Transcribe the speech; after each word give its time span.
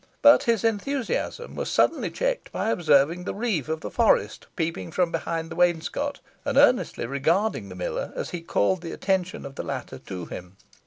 But 0.23 0.45
his 0.45 0.63
enthusiasm 0.63 1.53
was 1.53 1.69
suddenly 1.69 2.09
checked 2.09 2.51
by 2.51 2.71
observing 2.71 3.23
the 3.23 3.35
reeve 3.35 3.69
of 3.69 3.81
the 3.81 3.91
forest 3.91 4.47
peeping 4.55 4.91
from 4.91 5.11
behind 5.11 5.51
the 5.51 5.55
wainscot, 5.55 6.21
and 6.43 6.57
earnestly 6.57 7.05
regarding 7.05 7.69
the 7.69 7.75
miller, 7.75 8.11
and 8.15 8.25
he 8.27 8.41
called 8.41 8.81
the 8.81 8.93
attention 8.93 9.45
of 9.45 9.53
the 9.53 9.63
latter 9.63 9.99
to 9.99 10.25
him. 10.25 10.57